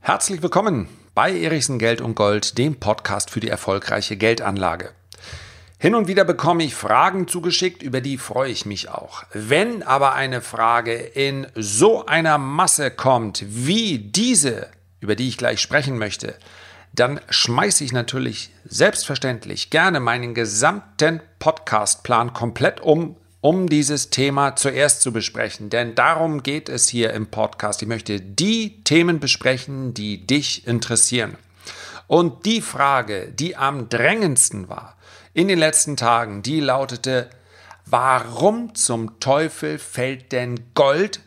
Herzlich 0.00 0.42
willkommen 0.42 0.88
bei 1.14 1.36
Erichsen 1.36 1.78
Geld 1.78 2.00
und 2.00 2.14
Gold, 2.14 2.58
dem 2.58 2.76
Podcast 2.78 3.30
für 3.30 3.40
die 3.40 3.48
erfolgreiche 3.48 4.16
Geldanlage. 4.16 4.90
Hin 5.78 5.94
und 5.94 6.08
wieder 6.08 6.24
bekomme 6.24 6.62
ich 6.64 6.74
Fragen 6.74 7.28
zugeschickt, 7.28 7.82
über 7.82 8.00
die 8.00 8.16
freue 8.16 8.50
ich 8.50 8.64
mich 8.64 8.88
auch. 8.88 9.24
Wenn 9.32 9.82
aber 9.82 10.14
eine 10.14 10.40
Frage 10.40 10.94
in 10.94 11.46
so 11.54 12.06
einer 12.06 12.38
Masse 12.38 12.90
kommt 12.90 13.44
wie 13.48 13.98
diese, 13.98 14.68
über 15.00 15.16
die 15.16 15.28
ich 15.28 15.36
gleich 15.36 15.60
sprechen 15.60 15.98
möchte, 15.98 16.36
dann 16.94 17.20
schmeiße 17.28 17.82
ich 17.82 17.92
natürlich 17.92 18.50
selbstverständlich 18.64 19.70
gerne 19.70 20.00
meinen 20.00 20.32
gesamten 20.32 21.20
Podcastplan 21.38 22.32
komplett 22.32 22.80
um, 22.80 23.16
um 23.44 23.68
dieses 23.68 24.08
Thema 24.08 24.56
zuerst 24.56 25.02
zu 25.02 25.12
besprechen. 25.12 25.68
Denn 25.68 25.94
darum 25.94 26.42
geht 26.42 26.70
es 26.70 26.88
hier 26.88 27.12
im 27.12 27.26
Podcast. 27.26 27.82
Ich 27.82 27.88
möchte 27.88 28.18
die 28.18 28.82
Themen 28.84 29.20
besprechen, 29.20 29.92
die 29.92 30.26
dich 30.26 30.66
interessieren. 30.66 31.36
Und 32.06 32.46
die 32.46 32.62
Frage, 32.62 33.30
die 33.30 33.54
am 33.54 33.90
drängendsten 33.90 34.70
war 34.70 34.96
in 35.34 35.48
den 35.48 35.58
letzten 35.58 35.98
Tagen, 35.98 36.40
die 36.40 36.60
lautete, 36.60 37.28
warum 37.84 38.74
zum 38.74 39.20
Teufel 39.20 39.78
fällt 39.78 40.32
denn 40.32 40.60
Gold 40.72 41.20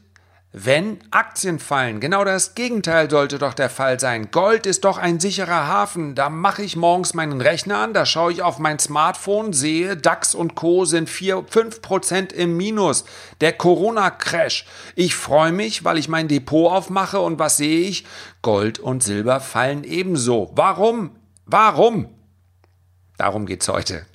wenn 0.54 1.00
Aktien 1.12 1.60
fallen, 1.60 2.00
genau 2.00 2.24
das 2.24 2.56
Gegenteil 2.56 3.10
sollte 3.10 3.38
doch 3.38 3.54
der 3.54 3.70
Fall 3.70 4.00
sein. 4.00 4.32
Gold 4.32 4.66
ist 4.66 4.86
doch 4.86 4.98
ein 4.98 5.20
sicherer 5.20 5.68
Hafen. 5.68 6.16
Da 6.16 6.30
mache 6.30 6.64
ich 6.64 6.78
morgens 6.78 7.14
meinen 7.14 7.42
Rechner 7.42 7.80
an, 7.80 7.94
da 7.94 8.06
schaue 8.06 8.32
ich 8.32 8.42
auf 8.42 8.58
mein 8.58 8.80
Smartphone, 8.80 9.52
sehe, 9.52 9.98
DAX 9.98 10.34
und 10.34 10.56
Co. 10.56 10.86
sind 10.86 11.10
4, 11.10 11.40
5% 11.40 12.34
im 12.34 12.56
Minus. 12.56 13.04
Der 13.42 13.54
Corona-Crash. 13.54 14.66
Ich 14.96 15.16
freue 15.16 15.52
mich, 15.52 15.84
weil 15.84 15.98
ich 15.98 16.08
mein 16.08 16.30
Depot 16.30 16.72
aufmache 16.72 17.20
und 17.20 17.40
was 17.40 17.58
sehe 17.58 17.82
ich? 17.82 18.06
Gold 18.42 18.80
und 18.80 19.04
Silber 19.04 19.42
fallen 19.42 19.84
ebenso. 19.84 20.52
Warum? 20.56 21.12
Warum? 21.46 22.10
Darum 23.18 23.46
geht's 23.46 23.68
heute. 23.68 24.06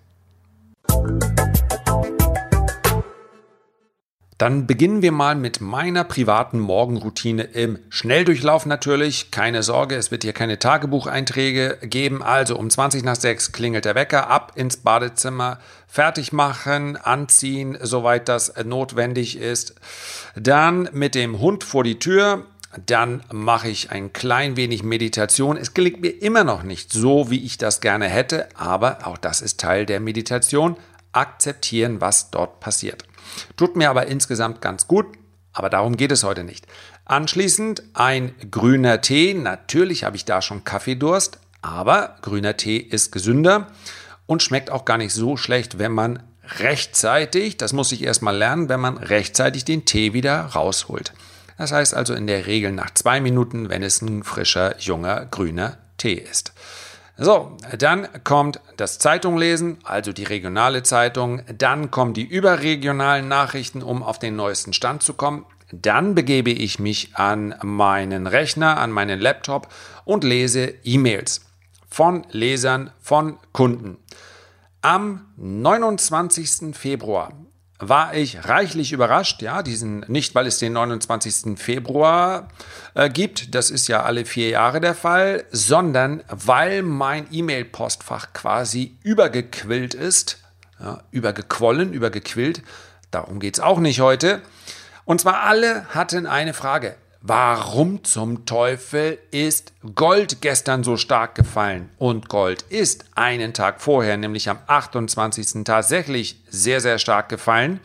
Dann 4.43 4.67
beginnen 4.67 5.03
wir 5.03 5.13
mal 5.13 5.37
mit 5.37 5.61
meiner 5.61 6.03
privaten 6.03 6.59
Morgenroutine 6.59 7.45
im 7.45 7.79
Schnelldurchlauf 7.91 8.67
natürlich. 8.67 9.31
Keine 9.31 9.63
Sorge, 9.63 9.95
es 9.95 10.11
wird 10.11 10.25
hier 10.25 10.33
keine 10.33 10.59
Tagebucheinträge 10.59 11.79
geben. 11.83 12.25
Also 12.25 12.59
um 12.59 12.69
20 12.69 13.05
nach 13.05 13.15
6 13.15 13.53
klingelt 13.53 13.85
der 13.85 13.95
Wecker, 13.95 14.29
ab 14.29 14.51
ins 14.57 14.79
Badezimmer, 14.79 15.61
fertig 15.87 16.33
machen, 16.33 16.97
anziehen, 16.97 17.79
soweit 17.83 18.29
das 18.29 18.53
notwendig 18.65 19.39
ist. 19.39 19.77
Dann 20.35 20.89
mit 20.93 21.15
dem 21.15 21.39
Hund 21.39 21.63
vor 21.63 21.85
die 21.85 22.01
Tür, 22.01 22.45
dann 22.85 23.23
mache 23.31 23.69
ich 23.69 23.93
ein 23.93 24.13
klein 24.13 24.57
wenig 24.57 24.83
Meditation. 24.83 25.57
Es 25.57 25.73
gelingt 25.73 26.01
mir 26.01 26.21
immer 26.21 26.43
noch 26.43 26.65
nicht 26.65 26.93
so, 26.93 27.31
wie 27.31 27.45
ich 27.45 27.59
das 27.59 27.81
gerne 27.81 28.09
hätte, 28.09 28.49
aber 28.57 29.07
auch 29.07 29.19
das 29.19 29.41
ist 29.41 29.61
Teil 29.61 29.87
der 29.87 30.01
Meditation. 30.01 30.77
Akzeptieren, 31.13 32.01
was 32.01 32.33
dort 32.33 32.59
passiert. 32.59 33.05
Tut 33.57 33.77
mir 33.77 33.91
aber 33.91 34.07
insgesamt 34.07 34.61
ganz 34.61 34.87
gut, 34.87 35.07
aber 35.53 35.71
darum 35.71 35.97
geht 35.97 36.13
es 36.13 36.25
heute 36.25 36.45
nicht. 36.45 36.67
Anschließend 37.05 37.83
ein 37.95 38.35
grüner 38.51 39.01
Tee. 39.01 39.35
Natürlich 39.35 40.05
habe 40.05 40.17
ich 40.17 40.25
da 40.25 40.41
schon 40.41 40.65
Kaffeedurst, 40.65 41.39
aber 41.61 42.17
grüner 42.23 42.57
Tee 42.57 42.79
ist 42.79 43.13
gesünder 43.13 43.69
und 44.27 44.43
schmeckt 44.43 44.71
auch 44.71 44.85
gar 44.85 44.99
nicht 44.99 45.13
so 45.13 45.37
schlecht, 45.37 45.79
wenn 45.79 45.93
man 45.93 46.23
rechtzeitig, 46.59 47.57
das 47.57 47.73
muss 47.73 47.93
ich 47.93 48.03
erstmal 48.03 48.37
lernen, 48.37 48.69
wenn 48.69 48.81
man 48.81 48.97
rechtzeitig 48.97 49.65
den 49.65 49.85
Tee 49.85 50.13
wieder 50.13 50.41
rausholt. 50.41 51.13
Das 51.59 51.73
heißt 51.73 51.95
also 51.95 52.15
in 52.15 52.27
der 52.27 52.47
Regel 52.47 52.73
nach 52.73 52.91
zwei 52.95 53.21
Minuten, 53.21 53.69
wenn 53.69 53.83
es 53.83 54.03
ein 54.03 54.25
frischer, 54.25 54.79
junger, 54.81 55.27
grüner 55.27 55.79
Tee 55.99 56.15
ist. 56.15 56.53
So, 57.19 57.57
dann 57.79 58.09
kommt 58.25 58.61
das 58.77 58.99
Zeitunglesen, 58.99 59.79
also 59.85 60.13
die 60.13 60.25
regionale 60.25 60.83
Zeitung. 60.83 61.43
Dann 61.59 61.91
kommen 61.91 62.15
die 62.15 62.25
überregionalen 62.25 63.29
Nachrichten, 63.29 63.83
um 63.83 64.03
auf 64.03 64.19
den 64.19 64.35
neuesten 64.35 64.73
Stand 64.73 65.03
zu 65.03 65.15
kommen. 65.15 65.45
Dann 65.73 66.15
begebe 66.15 66.51
ich 66.51 66.79
mich 66.79 67.15
an 67.15 67.55
meinen 67.63 68.27
Rechner, 68.27 68.79
an 68.79 68.91
meinen 68.91 69.21
Laptop 69.21 69.69
und 70.05 70.25
lese 70.25 70.75
E-Mails 70.85 71.47
von 71.89 72.27
Lesern, 72.31 72.91
von 73.01 73.39
Kunden. 73.53 73.99
Am 74.81 75.27
29. 75.37 76.75
Februar 76.75 77.33
war 77.85 78.15
ich 78.15 78.45
reichlich 78.49 78.93
überrascht, 78.93 79.43
ja, 79.43 79.63
diesen, 79.63 80.05
nicht 80.07 80.37
weil 80.37 80.47
es 80.47 80.59
den 80.59 80.73
29. 80.73 81.59
Februar 81.59 82.49
äh, 82.95 83.11
gibt, 83.11 83.57
das 83.57 83.73
ist 83.73 83.89
ja 83.89 84.03
alle 84.03 84.25
vier 84.25 84.51
Jahre 84.51 84.81
der 84.81 84.95
Fall, 84.95 85.45
sondern 85.51 86.23
weil 86.29 86.83
mein 86.83 87.27
E-Mail-Postfach 87.33 88.33
quasi 88.35 88.97
übergequillt 89.03 89.95
ist, 89.95 90.39
ja, 90.79 91.03
übergequollen, 91.11 91.93
übergequillt, 91.93 92.63
darum 93.11 93.41
geht 93.41 93.55
es 93.55 93.61
auch 93.61 93.81
nicht 93.81 94.01
heute. 94.01 94.43
Und 95.05 95.21
zwar 95.21 95.41
alle 95.41 95.87
hatten 95.89 96.27
eine 96.27 96.55
Frage. 96.55 96.95
Warum 97.25 98.03
zum 98.03 98.47
Teufel 98.47 99.17
ist 99.31 99.73
Gold 99.95 100.43
gestern 100.43 100.83
so 100.83 100.97
stark 100.97 101.37
gefallen? 101.37 101.89
Und 101.97 102.29
Gold 102.29 102.63
ist 102.63 103.05
einen 103.15 103.55
Tag 103.55 103.81
vorher, 103.81 104.17
nämlich 104.17 104.51
am 104.51 104.59
28. 104.67 105.63
tatsächlich 105.63 106.43
sehr, 106.49 106.81
sehr 106.81 106.99
stark 106.99 107.29
gefallen. 107.29 107.79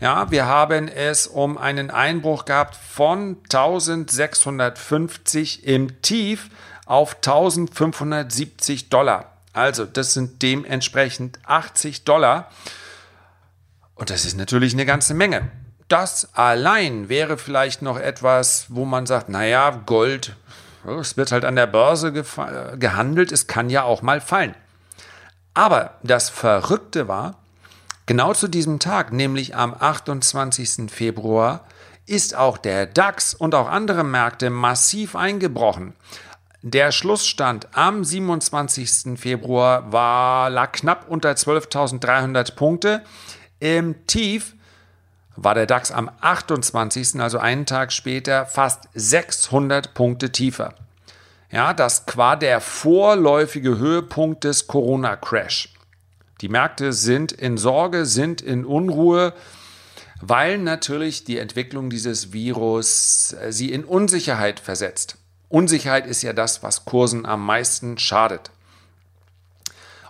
Ja, 0.00 0.30
wir 0.30 0.44
haben 0.44 0.86
es 0.86 1.26
um 1.26 1.56
einen 1.56 1.90
Einbruch 1.90 2.44
gehabt 2.44 2.76
von 2.76 3.38
1650 3.44 5.66
im 5.66 6.02
Tief 6.02 6.50
auf 6.84 7.14
1570 7.14 8.90
Dollar. 8.90 9.32
Also 9.54 9.86
das 9.86 10.12
sind 10.12 10.42
dementsprechend 10.42 11.38
80 11.46 12.04
Dollar. 12.04 12.50
Und 13.94 14.10
das 14.10 14.26
ist 14.26 14.36
natürlich 14.36 14.74
eine 14.74 14.84
ganze 14.84 15.14
Menge 15.14 15.50
das 15.88 16.28
allein 16.34 17.08
wäre 17.08 17.38
vielleicht 17.38 17.82
noch 17.82 17.98
etwas, 17.98 18.66
wo 18.68 18.84
man 18.84 19.06
sagt, 19.06 19.28
naja, 19.28 19.70
Gold, 19.86 20.36
es 21.00 21.16
wird 21.16 21.32
halt 21.32 21.44
an 21.44 21.56
der 21.56 21.66
Börse 21.66 22.12
gehandelt, 22.12 23.32
es 23.32 23.46
kann 23.46 23.70
ja 23.70 23.82
auch 23.82 24.02
mal 24.02 24.20
fallen. 24.20 24.54
Aber 25.54 25.94
das 26.02 26.28
Verrückte 26.28 27.08
war, 27.08 27.36
genau 28.06 28.32
zu 28.32 28.48
diesem 28.48 28.78
Tag, 28.78 29.12
nämlich 29.12 29.56
am 29.56 29.74
28. 29.78 30.90
Februar, 30.90 31.64
ist 32.06 32.34
auch 32.34 32.58
der 32.58 32.86
DAX 32.86 33.34
und 33.34 33.54
auch 33.54 33.68
andere 33.68 34.04
Märkte 34.04 34.50
massiv 34.50 35.16
eingebrochen. 35.16 35.94
Der 36.62 36.90
Schlussstand 36.90 37.68
am 37.72 38.04
27. 38.04 39.18
Februar 39.18 39.92
war, 39.92 40.50
lag 40.50 40.72
knapp 40.72 41.06
unter 41.08 41.30
12.300 41.30 42.54
Punkte. 42.54 43.02
Im 43.60 44.06
Tief 44.06 44.54
war 45.40 45.54
der 45.54 45.66
DAX 45.66 45.92
am 45.92 46.10
28., 46.20 47.20
also 47.20 47.38
einen 47.38 47.64
Tag 47.64 47.92
später, 47.92 48.44
fast 48.44 48.88
600 48.94 49.94
Punkte 49.94 50.32
tiefer. 50.32 50.74
Ja, 51.50 51.72
das 51.74 52.04
war 52.14 52.36
der 52.36 52.60
vorläufige 52.60 53.78
Höhepunkt 53.78 54.44
des 54.44 54.66
Corona-Crash. 54.66 55.72
Die 56.40 56.48
Märkte 56.48 56.92
sind 56.92 57.32
in 57.32 57.56
Sorge, 57.56 58.04
sind 58.04 58.40
in 58.42 58.64
Unruhe, 58.64 59.32
weil 60.20 60.58
natürlich 60.58 61.24
die 61.24 61.38
Entwicklung 61.38 61.88
dieses 61.88 62.32
Virus 62.32 63.32
äh, 63.40 63.52
sie 63.52 63.72
in 63.72 63.84
Unsicherheit 63.84 64.58
versetzt. 64.58 65.18
Unsicherheit 65.48 66.06
ist 66.06 66.22
ja 66.22 66.32
das, 66.32 66.62
was 66.64 66.84
Kursen 66.84 67.24
am 67.24 67.46
meisten 67.46 67.96
schadet. 67.96 68.50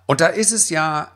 Und 0.07 0.23
da 0.23 0.27
ist 0.29 0.53
es 0.53 0.71
ja 0.71 1.13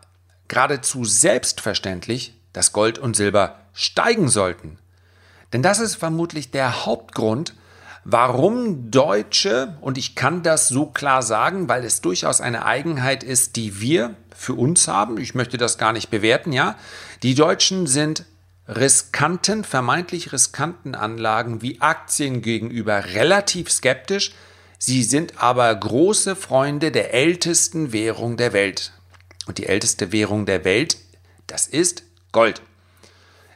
geradezu 0.48 1.04
selbstverständlich, 1.04 2.34
dass 2.52 2.72
Gold 2.72 2.98
und 2.98 3.16
Silber 3.16 3.61
steigen 3.72 4.28
sollten. 4.28 4.78
Denn 5.52 5.62
das 5.62 5.80
ist 5.80 5.96
vermutlich 5.96 6.50
der 6.50 6.86
Hauptgrund, 6.86 7.54
warum 8.04 8.90
Deutsche, 8.90 9.76
und 9.80 9.98
ich 9.98 10.14
kann 10.14 10.42
das 10.42 10.68
so 10.68 10.86
klar 10.86 11.22
sagen, 11.22 11.68
weil 11.68 11.84
es 11.84 12.00
durchaus 12.00 12.40
eine 12.40 12.64
Eigenheit 12.64 13.22
ist, 13.22 13.56
die 13.56 13.80
wir 13.80 14.16
für 14.34 14.54
uns 14.54 14.88
haben, 14.88 15.18
ich 15.18 15.34
möchte 15.34 15.58
das 15.58 15.78
gar 15.78 15.92
nicht 15.92 16.10
bewerten, 16.10 16.52
ja, 16.52 16.76
die 17.22 17.34
Deutschen 17.34 17.86
sind 17.86 18.24
riskanten, 18.66 19.64
vermeintlich 19.64 20.32
riskanten 20.32 20.94
Anlagen 20.94 21.62
wie 21.62 21.80
Aktien 21.80 22.42
gegenüber 22.42 23.04
relativ 23.14 23.70
skeptisch, 23.70 24.32
sie 24.78 25.02
sind 25.02 25.42
aber 25.42 25.74
große 25.74 26.34
Freunde 26.34 26.90
der 26.90 27.14
ältesten 27.14 27.92
Währung 27.92 28.36
der 28.36 28.52
Welt. 28.52 28.92
Und 29.46 29.58
die 29.58 29.66
älteste 29.66 30.12
Währung 30.12 30.46
der 30.46 30.64
Welt, 30.64 30.96
das 31.46 31.66
ist 31.66 32.04
Gold. 32.30 32.62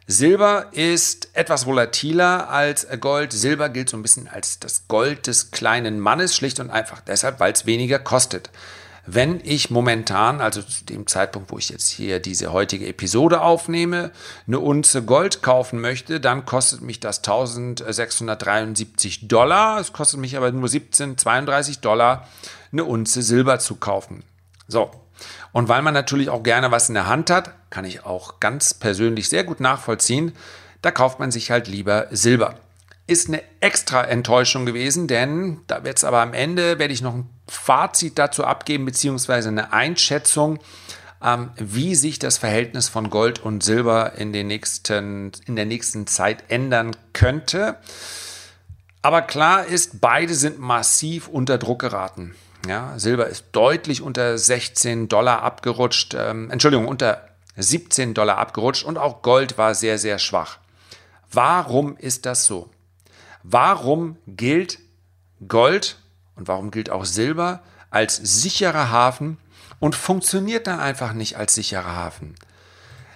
Silber 0.08 0.66
ist 0.70 1.30
etwas 1.32 1.66
volatiler 1.66 2.48
als 2.48 2.86
Gold. 3.00 3.32
Silber 3.32 3.68
gilt 3.68 3.88
so 3.88 3.96
ein 3.96 4.02
bisschen 4.02 4.28
als 4.28 4.60
das 4.60 4.86
Gold 4.86 5.26
des 5.26 5.50
kleinen 5.50 5.98
Mannes, 5.98 6.36
schlicht 6.36 6.60
und 6.60 6.70
einfach 6.70 7.00
deshalb, 7.00 7.40
weil 7.40 7.52
es 7.52 7.66
weniger 7.66 7.98
kostet. 7.98 8.50
Wenn 9.04 9.40
ich 9.42 9.70
momentan, 9.70 10.40
also 10.40 10.62
zu 10.62 10.84
dem 10.84 11.08
Zeitpunkt, 11.08 11.50
wo 11.50 11.58
ich 11.58 11.70
jetzt 11.70 11.88
hier 11.88 12.20
diese 12.20 12.52
heutige 12.52 12.86
Episode 12.86 13.40
aufnehme, 13.40 14.12
eine 14.46 14.60
Unze 14.60 15.02
Gold 15.02 15.42
kaufen 15.42 15.80
möchte, 15.80 16.20
dann 16.20 16.44
kostet 16.44 16.82
mich 16.82 17.00
das 17.00 17.18
1673 17.18 19.26
Dollar. 19.26 19.80
Es 19.80 19.92
kostet 19.92 20.20
mich 20.20 20.36
aber 20.36 20.52
nur 20.52 20.68
1732 20.68 21.80
Dollar, 21.80 22.28
eine 22.70 22.84
Unze 22.84 23.22
Silber 23.22 23.58
zu 23.58 23.74
kaufen. 23.74 24.22
So. 24.68 24.88
Und 25.52 25.68
weil 25.68 25.82
man 25.82 25.94
natürlich 25.94 26.30
auch 26.30 26.42
gerne 26.42 26.70
was 26.70 26.88
in 26.88 26.94
der 26.94 27.06
Hand 27.06 27.30
hat, 27.30 27.52
kann 27.70 27.84
ich 27.84 28.04
auch 28.04 28.40
ganz 28.40 28.74
persönlich 28.74 29.28
sehr 29.28 29.44
gut 29.44 29.60
nachvollziehen, 29.60 30.32
da 30.82 30.90
kauft 30.90 31.18
man 31.18 31.30
sich 31.30 31.50
halt 31.50 31.68
lieber 31.68 32.06
Silber 32.10 32.56
ist 33.06 33.28
eine 33.28 33.42
extra 33.60 34.02
Enttäuschung 34.02 34.66
gewesen, 34.66 35.06
denn 35.06 35.60
da 35.68 35.84
wird 35.84 35.98
es 35.98 36.04
aber 36.04 36.20
am 36.20 36.34
Ende, 36.34 36.78
werde 36.78 36.92
ich 36.92 37.02
noch 37.02 37.14
ein 37.14 37.30
Fazit 37.48 38.18
dazu 38.18 38.44
abgeben, 38.44 38.84
beziehungsweise 38.84 39.48
eine 39.48 39.72
Einschätzung, 39.72 40.58
ähm, 41.22 41.50
wie 41.56 41.94
sich 41.94 42.18
das 42.18 42.38
Verhältnis 42.38 42.88
von 42.88 43.10
Gold 43.10 43.38
und 43.38 43.62
Silber 43.62 44.14
in, 44.16 44.32
den 44.32 44.48
nächsten, 44.48 45.30
in 45.46 45.54
der 45.54 45.66
nächsten 45.66 46.08
Zeit 46.08 46.44
ändern 46.48 46.96
könnte. 47.12 47.76
Aber 49.02 49.22
klar 49.22 49.66
ist, 49.66 50.00
beide 50.00 50.34
sind 50.34 50.58
massiv 50.58 51.28
unter 51.28 51.58
Druck 51.58 51.80
geraten. 51.80 52.34
Ja, 52.66 52.98
Silber 52.98 53.26
ist 53.26 53.46
deutlich 53.52 54.02
unter 54.02 54.38
16 54.38 55.08
Dollar 55.08 55.42
abgerutscht, 55.42 56.14
ähm, 56.18 56.50
Entschuldigung, 56.50 56.88
unter 56.88 57.28
17 57.56 58.14
Dollar 58.14 58.38
abgerutscht 58.38 58.84
und 58.84 58.98
auch 58.98 59.22
Gold 59.22 59.56
war 59.58 59.74
sehr, 59.74 59.98
sehr 59.98 60.18
schwach. 60.18 60.58
Warum 61.30 61.96
ist 61.96 62.26
das 62.26 62.46
so? 62.46 62.70
Warum 63.42 64.16
gilt 64.26 64.78
Gold 65.46 65.98
und 66.34 66.48
warum 66.48 66.70
gilt 66.70 66.90
auch 66.90 67.04
Silber 67.04 67.62
als 67.90 68.16
sicherer 68.16 68.90
Hafen 68.90 69.38
und 69.78 69.94
funktioniert 69.94 70.66
dann 70.66 70.80
einfach 70.80 71.12
nicht 71.12 71.36
als 71.36 71.54
sicherer 71.54 71.94
Hafen? 71.94 72.34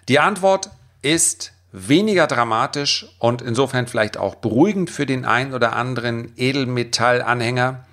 Die 0.08 0.18
Antwort 0.18 0.70
ist 1.02 1.52
weniger 1.72 2.26
dramatisch 2.26 3.06
und 3.18 3.42
insofern 3.42 3.86
vielleicht 3.86 4.16
auch 4.16 4.36
beruhigend 4.36 4.90
für 4.90 5.06
den 5.06 5.24
einen 5.24 5.54
oder 5.54 5.74
anderen 5.74 6.32
Edelmetallanhänger 6.36 7.84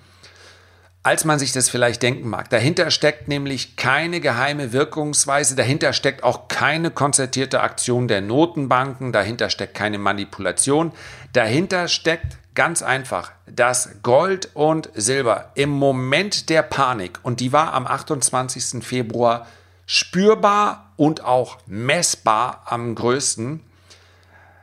als 1.02 1.24
man 1.24 1.38
sich 1.38 1.52
das 1.52 1.68
vielleicht 1.68 2.02
denken 2.02 2.28
mag. 2.28 2.50
Dahinter 2.50 2.90
steckt 2.90 3.28
nämlich 3.28 3.76
keine 3.76 4.20
geheime 4.20 4.72
Wirkungsweise, 4.72 5.56
dahinter 5.56 5.92
steckt 5.92 6.22
auch 6.22 6.48
keine 6.48 6.90
konzertierte 6.90 7.60
Aktion 7.60 8.08
der 8.08 8.20
Notenbanken, 8.20 9.12
dahinter 9.12 9.48
steckt 9.50 9.74
keine 9.74 9.98
Manipulation, 9.98 10.92
dahinter 11.32 11.88
steckt 11.88 12.36
ganz 12.54 12.82
einfach, 12.82 13.30
dass 13.46 14.02
Gold 14.02 14.50
und 14.54 14.90
Silber 14.94 15.52
im 15.54 15.70
Moment 15.70 16.50
der 16.50 16.62
Panik, 16.62 17.20
und 17.22 17.40
die 17.40 17.52
war 17.52 17.72
am 17.72 17.86
28. 17.86 18.84
Februar 18.84 19.46
spürbar 19.86 20.92
und 20.96 21.24
auch 21.24 21.58
messbar 21.66 22.62
am 22.66 22.94
größten, 22.94 23.60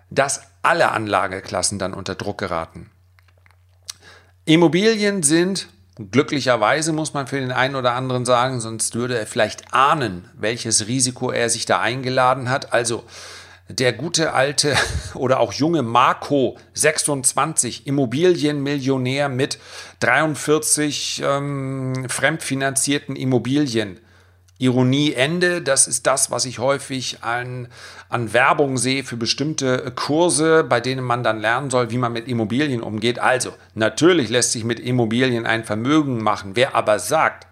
dass 0.09 0.41
alle 0.61 0.91
Anlageklassen 0.91 1.79
dann 1.79 1.93
unter 1.93 2.15
Druck 2.15 2.37
geraten. 2.37 2.91
Immobilien 4.45 5.23
sind 5.23 5.69
Glücklicherweise 5.97 6.91
muss 6.91 7.13
man 7.13 7.25
für 7.25 7.39
den 7.39 7.53
einen 7.53 7.75
oder 7.75 7.93
anderen 7.93 8.25
sagen, 8.25 8.59
sonst 8.59 8.95
würde 8.95 9.17
er 9.17 9.25
vielleicht 9.25 9.73
ahnen, 9.73 10.29
welches 10.37 10.87
Risiko 10.87 11.31
er 11.31 11.49
sich 11.49 11.65
da 11.65 11.79
eingeladen 11.79 12.49
hat. 12.49 12.73
Also 12.73 13.05
der 13.69 13.93
gute 13.93 14.33
alte 14.33 14.75
oder 15.13 15.39
auch 15.39 15.53
junge 15.53 15.83
Marco 15.83 16.57
26, 16.73 17.87
Immobilienmillionär 17.87 19.29
mit 19.29 19.57
43 20.01 21.23
ähm, 21.25 22.05
fremdfinanzierten 22.09 23.15
Immobilien. 23.15 23.99
Ironie 24.57 25.13
Ende, 25.13 25.61
das 25.61 25.85
ist 25.85 26.07
das, 26.07 26.31
was 26.31 26.45
ich 26.45 26.59
häufig 26.59 27.23
an, 27.23 27.67
an 28.07 28.31
Werbung 28.31 28.77
sehe 28.77 29.03
für 29.03 29.17
bestimmte 29.17 29.91
Kurse, 29.95 30.63
bei 30.63 30.79
denen 30.79 31.03
man 31.03 31.23
dann 31.23 31.41
lernen 31.41 31.69
soll, 31.69 31.91
wie 31.91 31.97
man 31.97 32.13
mit 32.13 32.29
Immobilien 32.29 32.81
umgeht. 32.81 33.19
Also, 33.19 33.53
natürlich 33.73 34.29
lässt 34.29 34.53
sich 34.53 34.63
mit 34.63 34.79
Immobilien 34.79 35.45
ein 35.45 35.65
Vermögen 35.65 36.23
machen. 36.23 36.51
Wer 36.55 36.73
aber 36.73 36.99
sagt, 36.99 37.47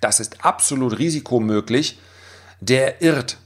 das 0.00 0.20
ist 0.20 0.42
absolut 0.42 0.98
risikomöglich, 0.98 1.98
der 2.60 3.02
irrt. 3.02 3.36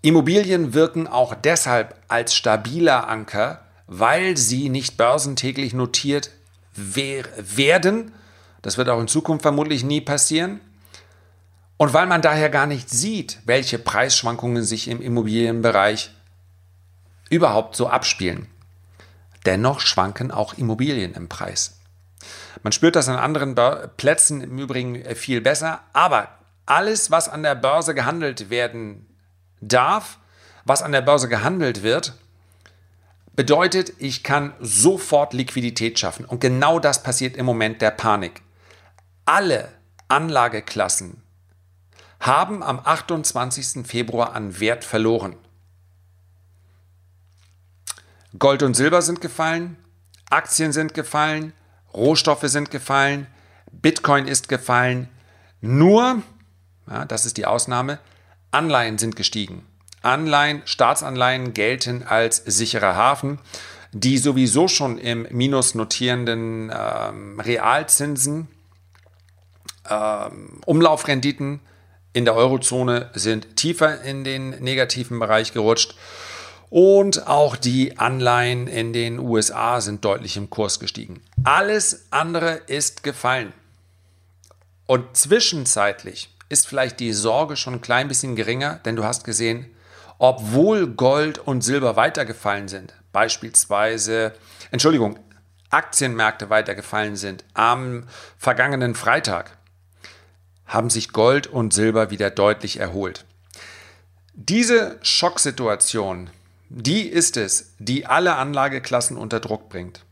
Immobilien 0.00 0.72
wirken 0.72 1.06
auch 1.06 1.34
deshalb 1.34 1.94
als 2.08 2.34
stabiler 2.34 3.06
Anker, 3.06 3.66
weil 3.86 4.38
sie 4.38 4.70
nicht 4.70 4.96
börsentäglich 4.96 5.74
notiert 5.74 6.30
werden. 6.74 8.12
Das 8.62 8.78
wird 8.78 8.88
auch 8.88 9.00
in 9.00 9.08
Zukunft 9.08 9.42
vermutlich 9.42 9.84
nie 9.84 10.00
passieren 10.00 10.60
und 11.80 11.94
weil 11.94 12.04
man 12.04 12.20
daher 12.20 12.50
gar 12.50 12.66
nicht 12.66 12.90
sieht, 12.90 13.38
welche 13.46 13.78
Preisschwankungen 13.78 14.62
sich 14.64 14.86
im 14.86 15.00
Immobilienbereich 15.00 16.10
überhaupt 17.30 17.74
so 17.74 17.88
abspielen. 17.88 18.48
Dennoch 19.46 19.80
schwanken 19.80 20.30
auch 20.30 20.52
Immobilien 20.52 21.14
im 21.14 21.30
Preis. 21.30 21.78
Man 22.62 22.74
spürt 22.74 22.96
das 22.96 23.08
an 23.08 23.16
anderen 23.16 23.54
Plätzen 23.96 24.42
im 24.42 24.58
Übrigen 24.58 25.02
viel 25.14 25.40
besser, 25.40 25.80
aber 25.94 26.28
alles, 26.66 27.10
was 27.10 27.30
an 27.30 27.42
der 27.42 27.54
Börse 27.54 27.94
gehandelt 27.94 28.50
werden 28.50 29.06
darf, 29.62 30.18
was 30.66 30.82
an 30.82 30.92
der 30.92 31.00
Börse 31.00 31.28
gehandelt 31.28 31.82
wird, 31.82 32.12
bedeutet, 33.36 33.94
ich 33.96 34.22
kann 34.22 34.52
sofort 34.60 35.32
Liquidität 35.32 35.98
schaffen. 35.98 36.26
Und 36.26 36.42
genau 36.42 36.78
das 36.78 37.02
passiert 37.02 37.38
im 37.38 37.46
Moment 37.46 37.80
der 37.80 37.90
Panik. 37.90 38.42
Alle 39.24 39.70
Anlageklassen 40.08 41.22
haben 42.20 42.62
am 42.62 42.80
28. 42.84 43.86
Februar 43.86 44.34
an 44.34 44.60
Wert 44.60 44.84
verloren. 44.84 45.36
Gold 48.38 48.62
und 48.62 48.74
Silber 48.74 49.02
sind 49.02 49.20
gefallen, 49.20 49.76
Aktien 50.28 50.72
sind 50.72 50.94
gefallen, 50.94 51.52
Rohstoffe 51.92 52.44
sind 52.44 52.70
gefallen, 52.70 53.26
Bitcoin 53.72 54.28
ist 54.28 54.48
gefallen. 54.48 55.08
Nur, 55.60 56.22
ja, 56.88 57.04
das 57.06 57.26
ist 57.26 57.38
die 57.38 57.46
Ausnahme, 57.46 57.98
Anleihen 58.52 58.98
sind 58.98 59.16
gestiegen. 59.16 59.66
Anleihen, 60.02 60.62
Staatsanleihen 60.64 61.54
gelten 61.54 62.04
als 62.04 62.36
sicherer 62.36 62.94
Hafen. 62.94 63.38
Die 63.92 64.18
sowieso 64.18 64.68
schon 64.68 64.98
im 64.98 65.26
Minus 65.30 65.74
notierenden 65.74 66.72
ähm, 66.72 67.40
Realzinsen, 67.40 68.48
ähm, 69.88 70.60
Umlaufrenditen 70.64 71.60
in 72.12 72.24
der 72.24 72.34
Eurozone 72.34 73.10
sind 73.14 73.56
tiefer 73.56 74.02
in 74.02 74.24
den 74.24 74.50
negativen 74.62 75.18
Bereich 75.18 75.52
gerutscht. 75.52 75.94
Und 76.70 77.26
auch 77.26 77.56
die 77.56 77.98
Anleihen 77.98 78.68
in 78.68 78.92
den 78.92 79.18
USA 79.18 79.80
sind 79.80 80.04
deutlich 80.04 80.36
im 80.36 80.50
Kurs 80.50 80.78
gestiegen. 80.78 81.20
Alles 81.42 82.06
andere 82.10 82.60
ist 82.66 83.02
gefallen. 83.02 83.52
Und 84.86 85.16
zwischenzeitlich 85.16 86.30
ist 86.48 86.66
vielleicht 86.68 87.00
die 87.00 87.12
Sorge 87.12 87.56
schon 87.56 87.74
ein 87.74 87.80
klein 87.80 88.08
bisschen 88.08 88.36
geringer, 88.36 88.80
denn 88.84 88.96
du 88.96 89.04
hast 89.04 89.24
gesehen, 89.24 89.66
obwohl 90.18 90.86
Gold 90.86 91.38
und 91.38 91.62
Silber 91.62 91.96
weitergefallen 91.96 92.68
sind, 92.68 92.94
beispielsweise, 93.12 94.34
Entschuldigung, 94.70 95.18
Aktienmärkte 95.70 96.50
weitergefallen 96.50 97.16
sind 97.16 97.44
am 97.54 98.04
vergangenen 98.36 98.94
Freitag, 98.94 99.56
haben 100.70 100.88
sich 100.88 101.12
Gold 101.12 101.48
und 101.48 101.74
Silber 101.74 102.10
wieder 102.10 102.30
deutlich 102.30 102.78
erholt. 102.78 103.26
Diese 104.34 104.98
Schocksituation, 105.02 106.30
die 106.68 107.02
ist 107.08 107.36
es, 107.36 107.74
die 107.80 108.06
alle 108.06 108.36
Anlageklassen 108.36 109.16
unter 109.16 109.40
Druck 109.40 109.68
bringt. 109.68 110.04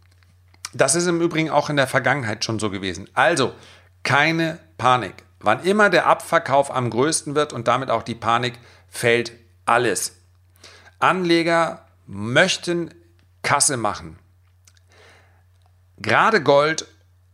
Das 0.75 0.97
ist 0.97 1.07
im 1.07 1.23
Übrigen 1.23 1.49
auch 1.49 1.71
in 1.71 1.77
der 1.77 1.87
Vergangenheit 1.87 2.45
schon 2.45 2.59
so 2.59 2.71
gewesen. 2.71 3.09
Also 3.15 3.55
keine 4.03 4.59
Panik. 4.77 5.15
Wann 5.39 5.63
immer 5.63 5.91
der 5.91 6.07
Abverkauf 6.07 6.75
am 6.75 6.91
größten 6.91 7.37
wird 7.37 7.53
und 7.53 7.69
damit 7.69 7.89
auch 7.89 8.03
die 8.03 8.17
Panik, 8.17 8.55
fällt 8.89 9.33
alles. 9.65 10.17
Anleger 10.99 11.87
möchten 12.07 12.93
Kasse 13.43 13.77
machen. 13.77 14.19
Gerade 15.99 16.43
Gold 16.43 16.89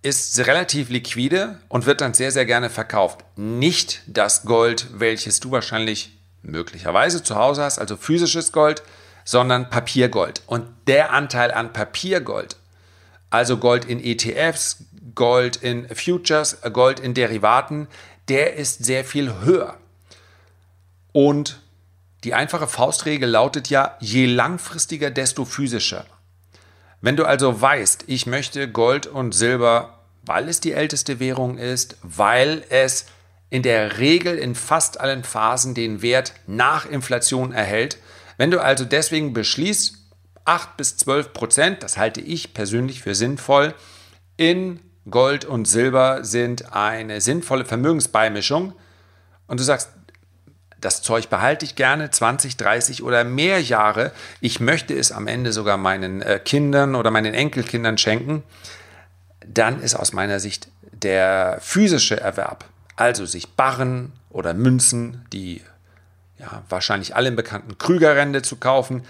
ist 0.05 0.39
relativ 0.47 0.91
liquide 0.91 1.59
und 1.69 1.87
wird 1.87 2.03
dann 2.03 2.13
sehr, 2.13 2.31
sehr 2.31 2.45
gerne 2.45 2.69
verkauft. 2.69 3.25
Nicht 3.37 4.03
das 4.07 4.43
Gold, 4.43 4.87
welches 4.93 5.41
du 5.41 5.51
wahrscheinlich 5.51 6.19
möglicherweise 6.43 7.23
zu 7.23 7.37
Hause 7.37 7.63
hast, 7.63 7.79
also 7.79 7.97
physisches 7.97 8.53
Gold, 8.53 8.83
sondern 9.25 9.71
Papiergold. 9.71 10.43
Und 10.47 10.67
der 10.87 11.13
Anteil 11.15 11.51
an 11.53 11.73
Papiergold, 11.73 12.57
also 13.31 13.57
Gold 13.57 13.87
in 13.87 13.99
ETFs, 13.99 14.85
Gold 15.15 15.57
in 15.57 15.89
Futures, 15.89 16.59
Gold 16.73 17.01
in 17.01 17.15
Derivaten, 17.15 17.89
der 18.29 18.57
ist 18.57 18.85
sehr 18.85 19.05
viel 19.05 19.33
höher. 19.41 19.79
Und 21.13 21.63
die 22.25 22.35
einfache 22.35 22.67
Faustregel 22.67 23.31
lautet 23.31 23.71
ja, 23.71 23.97
je 24.01 24.27
langfristiger, 24.27 25.11
desto 25.11 25.47
physischer. 25.47 26.05
Wenn 27.01 27.17
du 27.17 27.25
also 27.25 27.61
weißt, 27.61 28.05
ich 28.07 28.27
möchte 28.27 28.71
Gold 28.71 29.07
und 29.07 29.33
Silber 29.35 29.94
weil 30.27 30.49
es 30.49 30.61
die 30.61 30.73
älteste 30.73 31.21
Währung 31.21 31.59
ist, 31.59 31.97
weil 32.03 32.65
es 32.69 33.07
in 33.51 33.63
der 33.63 33.99
Regel 33.99 34.37
in 34.39 34.55
fast 34.55 35.01
allen 35.01 35.25
Phasen 35.25 35.75
den 35.75 36.03
Wert 36.03 36.35
nach 36.47 36.87
Inflation 36.87 37.53
erhält. 37.53 37.99
Wenn 38.37 38.51
du 38.51 38.61
also 38.61 38.85
deswegen 38.85 39.33
beschließt, 39.33 39.99
8 40.45 40.77
bis 40.77 40.97
12 40.97 41.33
Prozent, 41.33 41.83
das 41.83 41.97
halte 41.97 42.21
ich 42.21 42.53
persönlich 42.53 43.01
für 43.01 43.15
sinnvoll, 43.15 43.75
in 44.37 44.81
Gold 45.09 45.45
und 45.45 45.67
Silber 45.67 46.25
sind 46.25 46.73
eine 46.75 47.21
sinnvolle 47.21 47.65
Vermögensbeimischung 47.65 48.75
und 49.47 49.61
du 49.61 49.65
sagst, 49.65 49.91
das 50.81 51.01
Zeug 51.01 51.31
behalte 51.31 51.65
ich 51.65 51.77
gerne 51.77 52.11
20, 52.11 52.59
30 52.59 53.03
oder 53.03 53.25
mehr 53.25 53.61
Jahre. 53.63 54.13
Ich 54.41 54.61
möchte 54.61 54.95
es 54.95 55.13
am 55.13 55.27
Ende 55.27 55.53
sogar 55.53 55.79
meinen 55.79 56.21
äh, 56.21 56.39
Kindern 56.45 56.95
oder 56.95 57.11
meinen 57.11 57.33
Enkelkindern 57.33 57.97
schenken. 57.97 58.43
Dann 59.47 59.81
ist 59.81 59.95
aus 59.95 60.13
meiner 60.13 60.41
Sicht 60.41 60.69
der 60.93 61.59
physische 61.61 62.21
Erwerb, 62.21 62.65
also 62.97 63.27
sich 63.27 63.53
Barren 63.53 64.13
oder 64.31 64.55
Münzen, 64.55 65.25
die 65.33 65.61
ja, 66.39 66.63
wahrscheinlich 66.69 67.15
allen 67.17 67.37
bekannten 67.37 67.79
Krügerrände 67.79 68.43
zu 68.43 68.57
kaufen, 68.57 69.03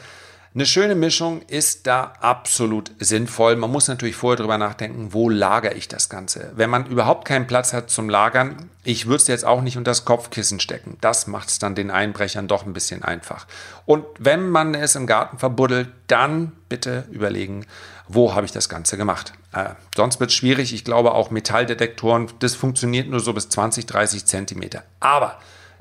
eine 0.56 0.66
schöne 0.66 0.94
Mischung 0.94 1.42
ist 1.48 1.88
da 1.88 2.12
absolut 2.20 2.92
sinnvoll. 3.00 3.56
Man 3.56 3.72
muss 3.72 3.88
natürlich 3.88 4.14
vorher 4.14 4.36
drüber 4.36 4.56
nachdenken, 4.56 5.12
wo 5.12 5.28
lagere 5.28 5.74
ich 5.74 5.88
das 5.88 6.08
Ganze. 6.08 6.52
Wenn 6.54 6.70
man 6.70 6.86
überhaupt 6.86 7.26
keinen 7.26 7.48
Platz 7.48 7.72
hat 7.72 7.90
zum 7.90 8.08
Lagern, 8.08 8.70
ich 8.84 9.06
würde 9.06 9.16
es 9.16 9.26
jetzt 9.26 9.44
auch 9.44 9.62
nicht 9.62 9.76
unter 9.76 9.90
das 9.90 10.04
Kopfkissen 10.04 10.60
stecken. 10.60 10.96
Das 11.00 11.26
macht 11.26 11.48
es 11.48 11.58
dann 11.58 11.74
den 11.74 11.90
Einbrechern 11.90 12.46
doch 12.46 12.66
ein 12.66 12.72
bisschen 12.72 13.02
einfach. 13.02 13.48
Und 13.84 14.04
wenn 14.20 14.48
man 14.48 14.76
es 14.76 14.94
im 14.94 15.08
Garten 15.08 15.38
verbuddelt, 15.38 15.88
dann 16.06 16.52
bitte 16.68 17.02
überlegen, 17.10 17.66
wo 18.06 18.36
habe 18.36 18.46
ich 18.46 18.52
das 18.52 18.68
Ganze 18.68 18.96
gemacht. 18.96 19.32
Äh, 19.54 19.75
sonst 19.96 20.20
wird 20.20 20.30
es 20.30 20.37
schwierig. 20.37 20.75
Ich 20.75 20.84
glaube 20.84 21.12
auch 21.12 21.30
Metalldetektoren, 21.30 22.28
das 22.40 22.54
funktioniert 22.54 23.08
nur 23.08 23.20
so 23.20 23.32
bis 23.32 23.49
20, 23.49 23.87
30 23.87 24.26
Zentimeter. 24.26 24.82
Aber 25.00 25.38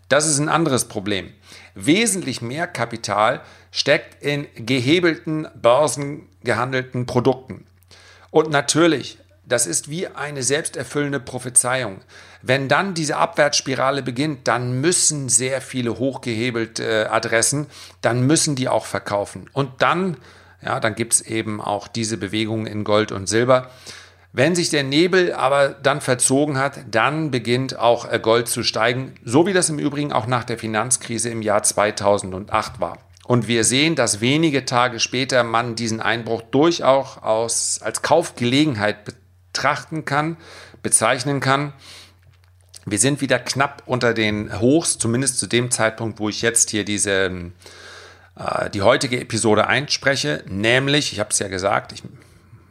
das 0.10 0.28
ist 0.28 0.38
ein 0.38 0.50
anderes 0.50 0.86
Problem. 0.86 1.34
Wesentlich 1.74 2.42
mehr 2.42 2.68
Kapital 2.68 3.42
steckt 3.72 4.24
in 4.24 4.48
gehebelten, 4.56 5.48
börsengehandelten 5.60 7.08
Produkten. 7.08 7.66
Und 8.30 8.52
natürlich, 8.52 9.18
das 9.46 9.66
ist 9.66 9.90
wie 9.90 10.08
eine 10.08 10.44
selbsterfüllende 10.44 11.20
Prophezeiung. 11.20 12.02
Wenn 12.44 12.68
dann 12.68 12.94
diese 12.94 13.18
Abwärtsspirale 13.18 14.04
beginnt, 14.04 14.48
dann 14.48 14.82
müssen 14.82 15.30
sehr 15.30 15.62
viele 15.62 15.98
hochgehebelte 15.98 17.10
Adressen, 17.10 17.68
dann 18.02 18.28
müssen 18.28 18.56
die 18.56 18.70
auch 18.70 18.86
verkaufen. 18.86 19.50
Und 19.54 19.82
dann, 19.82 20.18
ja, 20.66 20.80
dann 20.80 20.96
gibt 20.96 21.14
es 21.14 21.22
eben 21.22 21.62
auch 21.62 21.88
diese 21.88 22.18
Bewegungen 22.18 22.66
in 22.66 22.84
Gold 22.84 23.12
und 23.12 23.28
Silber. 23.28 23.70
Wenn 24.36 24.56
sich 24.56 24.72
der 24.72 24.84
Nebel 24.84 25.32
aber 25.34 25.70
dann 25.70 26.02
verzogen 26.02 26.58
hat, 26.58 26.80
dann 26.90 27.30
beginnt 27.30 27.78
auch 27.78 28.12
äh, 28.12 28.20
Gold 28.20 28.48
zu 28.48 28.64
steigen, 28.64 29.14
so 29.24 29.46
wie 29.46 29.54
das 29.54 29.70
im 29.70 29.78
Übrigen 29.78 30.12
auch 30.12 30.26
nach 30.26 30.44
der 30.44 30.58
Finanzkrise 30.58 31.30
im 31.30 31.44
Jahr 31.44 31.62
2008 31.62 32.80
war. 32.80 32.98
Und 33.26 33.48
wir 33.48 33.64
sehen, 33.64 33.96
dass 33.96 34.22
wenige 34.22 34.66
Tage 34.66 35.00
später 35.00 35.44
man 35.44 35.76
diesen 35.76 36.02
Einbruch 36.02 36.42
durchaus 36.42 37.80
als 37.82 38.02
Kaufgelegenheit 38.02 39.06
betrachten 39.06 40.04
kann, 40.04 40.38
bezeichnen 40.82 41.40
kann. 41.40 41.74
Wir 42.86 42.98
sind 42.98 43.22
wieder 43.22 43.40
knapp 43.40 43.84
unter 43.86 44.14
den 44.14 44.60
Hochs, 44.60 44.98
zumindest 44.98 45.40
zu 45.40 45.48
dem 45.48 45.72
Zeitpunkt, 45.72 46.20
wo 46.20 46.28
ich 46.28 46.42
jetzt 46.42 46.72
hier 46.72 46.84
diese, 46.84 47.52
äh, 48.38 48.70
die 48.70 48.82
heutige 48.82 49.20
Episode 49.20 49.68
einspreche. 49.68 50.44
Nämlich, 50.48 51.14
ich 51.14 51.20
habe 51.20 51.30
es 51.32 51.40
ja 51.40 51.48
gesagt, 51.48 51.92
ich 51.92 52.04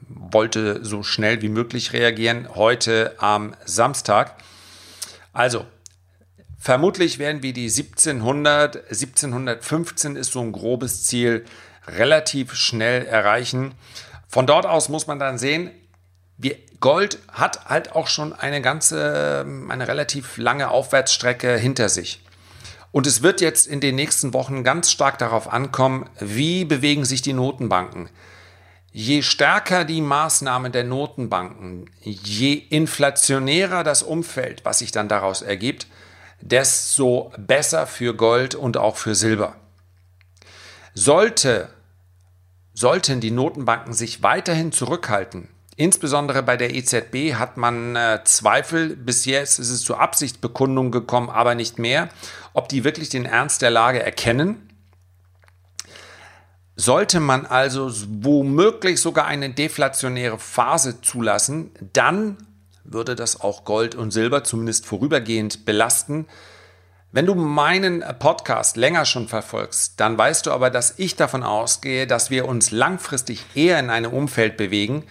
wollte 0.08 0.84
so 0.84 1.02
schnell 1.02 1.42
wie 1.42 1.48
möglich 1.48 1.92
reagieren, 1.92 2.48
heute 2.54 3.14
am 3.18 3.54
Samstag. 3.64 4.34
Also, 5.32 5.66
Vermutlich 6.62 7.18
werden 7.18 7.42
wir 7.42 7.52
die 7.52 7.64
1700, 7.64 8.76
1715 8.84 10.14
ist 10.14 10.30
so 10.30 10.40
ein 10.40 10.52
grobes 10.52 11.02
Ziel, 11.02 11.44
relativ 11.88 12.54
schnell 12.54 13.04
erreichen. 13.04 13.74
Von 14.28 14.46
dort 14.46 14.64
aus 14.64 14.88
muss 14.88 15.08
man 15.08 15.18
dann 15.18 15.38
sehen, 15.38 15.72
wir, 16.38 16.54
Gold 16.78 17.18
hat 17.32 17.64
halt 17.64 17.96
auch 17.96 18.06
schon 18.06 18.32
eine 18.32 18.62
ganze, 18.62 19.44
eine 19.68 19.88
relativ 19.88 20.36
lange 20.36 20.70
Aufwärtsstrecke 20.70 21.56
hinter 21.56 21.88
sich. 21.88 22.22
Und 22.92 23.06
es 23.06 23.22
wird 23.22 23.40
jetzt 23.40 23.66
in 23.66 23.80
den 23.80 23.96
nächsten 23.96 24.34
Wochen 24.34 24.64
ganz 24.64 24.90
stark 24.90 25.18
darauf 25.18 25.50
ankommen, 25.50 26.08
wie 26.20 26.66
bewegen 26.66 27.06
sich 27.06 27.22
die 27.22 27.32
Notenbanken. 27.32 28.10
Je 28.92 29.22
stärker 29.22 29.86
die 29.86 30.02
Maßnahmen 30.02 30.70
der 30.70 30.84
Notenbanken, 30.84 31.90
je 32.02 32.52
inflationärer 32.52 33.82
das 33.82 34.02
Umfeld, 34.02 34.66
was 34.66 34.80
sich 34.80 34.92
dann 34.92 35.08
daraus 35.08 35.40
ergibt, 35.40 35.86
desto 36.42 37.32
besser 37.38 37.86
für 37.86 38.14
Gold 38.14 38.54
und 38.54 38.76
auch 38.76 38.96
für 38.96 39.14
Silber. 39.14 39.56
Sollte, 40.92 41.70
sollten 42.74 43.22
die 43.22 43.30
Notenbanken 43.30 43.94
sich 43.94 44.22
weiterhin 44.22 44.72
zurückhalten, 44.72 45.48
insbesondere 45.76 46.42
bei 46.42 46.56
der 46.56 46.74
EZB 46.74 47.34
hat 47.34 47.56
man 47.56 47.96
äh, 47.96 48.20
Zweifel, 48.24 48.96
bis 48.96 49.24
jetzt 49.24 49.58
ist 49.58 49.70
es 49.70 49.82
zur 49.82 50.00
Absichtsbekundung 50.00 50.90
gekommen, 50.90 51.30
aber 51.30 51.54
nicht 51.54 51.78
mehr, 51.78 52.08
ob 52.52 52.68
die 52.68 52.84
wirklich 52.84 53.08
den 53.08 53.24
Ernst 53.24 53.62
der 53.62 53.70
Lage 53.70 54.02
erkennen. 54.02 54.68
Sollte 56.76 57.20
man 57.20 57.46
also 57.46 57.90
womöglich 58.08 59.00
sogar 59.00 59.26
eine 59.26 59.50
deflationäre 59.50 60.38
Phase 60.38 61.00
zulassen, 61.00 61.70
dann 61.92 62.38
würde 62.84 63.14
das 63.14 63.40
auch 63.40 63.64
Gold 63.64 63.94
und 63.94 64.10
Silber 64.10 64.44
zumindest 64.44 64.86
vorübergehend 64.86 65.64
belasten. 65.64 66.26
Wenn 67.12 67.26
du 67.26 67.34
meinen 67.34 68.02
Podcast 68.18 68.78
länger 68.78 69.04
schon 69.04 69.28
verfolgst, 69.28 70.00
dann 70.00 70.16
weißt 70.16 70.46
du 70.46 70.50
aber, 70.50 70.70
dass 70.70 70.98
ich 70.98 71.14
davon 71.14 71.42
ausgehe, 71.42 72.06
dass 72.06 72.30
wir 72.30 72.48
uns 72.48 72.70
langfristig 72.70 73.44
eher 73.54 73.78
in 73.78 73.90
einem 73.90 74.12
Umfeld 74.12 74.56
bewegen, 74.56 75.04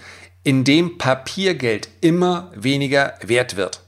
in 0.44 0.64
dem 0.64 0.98
Papiergeld 0.98 1.90
immer 2.02 2.52
weniger 2.56 3.14
wert 3.22 3.56
wird. 3.56 3.82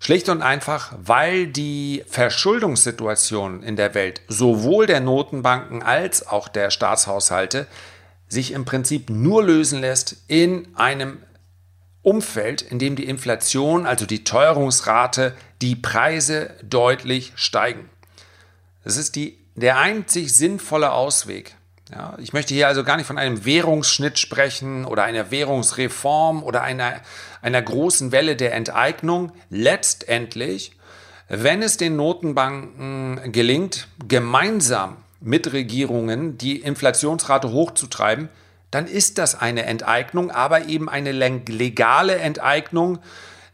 Schlicht 0.00 0.28
und 0.28 0.42
einfach, 0.42 0.94
weil 1.02 1.48
die 1.48 2.04
Verschuldungssituation 2.06 3.62
in 3.62 3.74
der 3.74 3.94
Welt 3.94 4.20
sowohl 4.28 4.86
der 4.86 5.00
Notenbanken 5.00 5.82
als 5.82 6.26
auch 6.26 6.48
der 6.48 6.70
Staatshaushalte 6.70 7.66
sich 8.28 8.52
im 8.52 8.64
Prinzip 8.64 9.10
nur 9.10 9.42
lösen 9.42 9.80
lässt 9.80 10.16
in 10.28 10.68
einem 10.76 11.18
Umfeld, 12.02 12.62
in 12.62 12.78
dem 12.78 12.94
die 12.94 13.06
Inflation, 13.06 13.86
also 13.86 14.06
die 14.06 14.22
Teuerungsrate, 14.22 15.34
die 15.60 15.74
Preise 15.74 16.54
deutlich 16.62 17.32
steigen. 17.34 17.90
Das 18.84 18.96
ist 18.96 19.16
die, 19.16 19.38
der 19.56 19.78
einzig 19.78 20.34
sinnvolle 20.34 20.92
Ausweg. 20.92 21.56
Ja, 21.90 22.14
ich 22.18 22.34
möchte 22.34 22.52
hier 22.52 22.68
also 22.68 22.84
gar 22.84 22.96
nicht 22.98 23.06
von 23.06 23.16
einem 23.16 23.44
Währungsschnitt 23.46 24.18
sprechen 24.18 24.84
oder 24.84 25.04
einer 25.04 25.30
Währungsreform 25.30 26.42
oder 26.42 26.62
einer, 26.62 26.94
einer 27.40 27.62
großen 27.62 28.12
Welle 28.12 28.36
der 28.36 28.54
Enteignung. 28.54 29.32
Letztendlich, 29.48 30.72
wenn 31.28 31.62
es 31.62 31.78
den 31.78 31.96
Notenbanken 31.96 33.32
gelingt, 33.32 33.88
gemeinsam 34.06 34.98
mit 35.20 35.52
Regierungen 35.52 36.36
die 36.36 36.60
Inflationsrate 36.60 37.50
hochzutreiben, 37.50 38.28
dann 38.70 38.86
ist 38.86 39.16
das 39.16 39.34
eine 39.34 39.64
Enteignung, 39.64 40.30
aber 40.30 40.66
eben 40.66 40.90
eine 40.90 41.12
legale 41.12 42.16
Enteignung, 42.16 42.98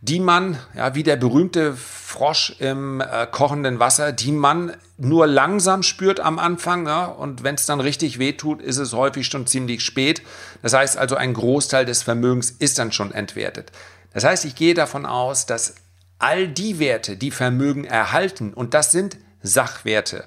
die 0.04 0.20
man, 0.20 0.58
ja, 0.76 0.94
wie 0.94 1.02
der 1.02 1.16
berühmte 1.16 1.74
Frosch 1.74 2.56
im 2.58 3.00
äh, 3.00 3.26
kochenden 3.26 3.78
Wasser, 3.78 4.12
die 4.12 4.32
man 4.32 4.76
nur 4.98 5.26
langsam 5.26 5.82
spürt 5.82 6.20
am 6.20 6.38
Anfang. 6.38 6.86
Ja, 6.86 7.06
und 7.06 7.42
wenn 7.42 7.54
es 7.54 7.64
dann 7.64 7.80
richtig 7.80 8.18
wehtut, 8.18 8.60
ist 8.60 8.76
es 8.76 8.92
häufig 8.92 9.26
schon 9.26 9.46
ziemlich 9.46 9.82
spät. 9.82 10.20
Das 10.60 10.74
heißt 10.74 10.98
also, 10.98 11.16
ein 11.16 11.32
Großteil 11.32 11.86
des 11.86 12.02
Vermögens 12.02 12.50
ist 12.50 12.78
dann 12.78 12.92
schon 12.92 13.12
entwertet. 13.12 13.72
Das 14.12 14.24
heißt, 14.24 14.44
ich 14.44 14.54
gehe 14.54 14.74
davon 14.74 15.06
aus, 15.06 15.46
dass 15.46 15.74
all 16.18 16.48
die 16.48 16.78
Werte, 16.78 17.16
die 17.16 17.30
Vermögen 17.30 17.84
erhalten, 17.84 18.52
und 18.52 18.74
das 18.74 18.92
sind 18.92 19.16
Sachwerte, 19.42 20.26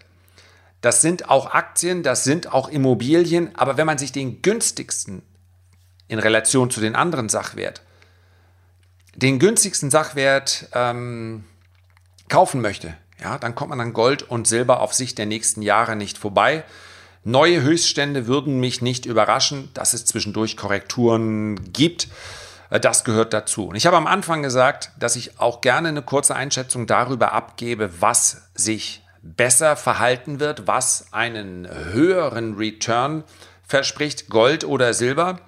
das 0.82 1.02
sind 1.02 1.30
auch 1.30 1.54
Aktien, 1.54 2.02
das 2.02 2.24
sind 2.24 2.52
auch 2.52 2.68
Immobilien, 2.70 3.56
aber 3.56 3.78
wenn 3.78 3.86
man 3.86 3.98
sich 3.98 4.12
den 4.12 4.42
günstigsten 4.42 5.22
in 6.08 6.20
Relation 6.20 6.72
zu 6.72 6.82
den 6.82 6.96
anderen 6.96 7.30
Sachwert, 7.30 7.82
den 9.18 9.40
günstigsten 9.40 9.92
Sachwert 9.92 10.70
ähm, 10.74 11.44
kaufen 12.30 12.62
möchte, 12.62 12.96
ja, 13.22 13.38
dann 13.38 13.56
kommt 13.56 13.72
man 13.72 13.82
an 13.82 13.94
Gold 13.94 14.24
und 14.24 14.48
Silber 14.48 14.80
auf 14.80 14.94
Sicht 14.94 15.18
der 15.18 15.26
nächsten 15.26 15.62
Jahre 15.62 15.96
nicht 15.96 16.18
vorbei. 16.18 16.64
Neue 17.24 17.62
Höchststände 17.62 18.28
würden 18.28 18.60
mich 18.60 18.82
nicht 18.82 19.06
überraschen, 19.06 19.70
dass 19.74 19.94
es 19.94 20.06
zwischendurch 20.06 20.56
Korrekturen 20.56 21.74
gibt. 21.74 22.08
Äh, 22.70 22.80
das 22.80 23.04
gehört 23.04 23.34
dazu. 23.34 23.68
Und 23.68 23.76
ich 23.76 23.88
habe 23.88 23.98
am 23.98 24.08
Anfang 24.08 24.44
gesagt, 24.44 24.92
dass 25.00 25.16
ich 25.16 25.40
auch 25.40 25.62
gerne 25.62 25.90
eine 25.90 26.04
kurze 26.04 26.36
Einschätzung 26.36 26.86
darüber 26.86 27.34
abgebe, 27.34 27.90
was 28.00 28.50
sich 28.54 29.04
besser 29.24 29.76
verhalten 29.76 30.40
wird, 30.40 30.68
was 30.68 31.12
einen 31.12 31.68
höheren 31.68 32.56
Return 32.56 33.24
verspricht, 33.68 34.30
Gold 34.30 34.64
oder 34.64 34.94
Silber. 34.94 35.40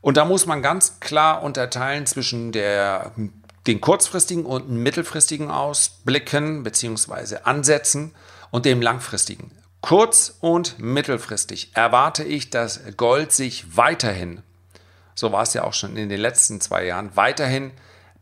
Und 0.00 0.16
da 0.16 0.24
muss 0.24 0.46
man 0.46 0.62
ganz 0.62 1.00
klar 1.00 1.42
unterteilen 1.42 2.06
zwischen 2.06 2.52
der, 2.52 3.12
den 3.66 3.80
kurzfristigen 3.80 4.46
und 4.46 4.70
mittelfristigen 4.70 5.50
Ausblicken 5.50 6.62
bzw. 6.62 7.38
Ansätzen 7.44 8.14
und 8.50 8.64
dem 8.64 8.80
langfristigen. 8.80 9.50
Kurz- 9.82 10.36
und 10.40 10.78
mittelfristig 10.78 11.70
erwarte 11.74 12.24
ich, 12.24 12.50
dass 12.50 12.80
Gold 12.96 13.32
sich 13.32 13.76
weiterhin, 13.76 14.42
so 15.14 15.32
war 15.32 15.42
es 15.42 15.54
ja 15.54 15.64
auch 15.64 15.74
schon 15.74 15.96
in 15.96 16.08
den 16.08 16.20
letzten 16.20 16.60
zwei 16.60 16.84
Jahren, 16.84 17.10
weiterhin 17.14 17.72